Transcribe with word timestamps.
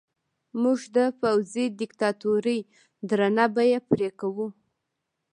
موږ 0.61 0.79
د 0.95 0.97
پوځي 1.21 1.65
دیکتاتورۍ 1.79 2.59
درنه 3.09 3.45
بیه 3.55 3.79
پرې 3.89 4.09
کوو. 4.19 4.47